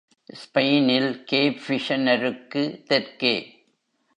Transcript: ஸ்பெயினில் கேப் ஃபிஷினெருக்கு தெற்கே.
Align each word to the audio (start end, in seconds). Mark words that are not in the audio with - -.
ஸ்பெயினில் 0.33 1.23
கேப் 1.23 1.59
ஃபிஷினெருக்கு 1.67 2.83
தெற்கே. 2.83 3.63